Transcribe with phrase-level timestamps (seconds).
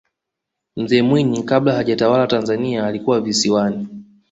[0.77, 3.87] mzee mwinyi kabla hajatawala tanzania alikuwa visiwani